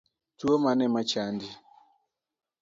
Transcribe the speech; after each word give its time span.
Tuo 0.37 0.55
mane 0.63 0.85
machandi 0.95 1.47